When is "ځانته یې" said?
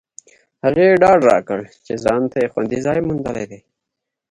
2.05-2.51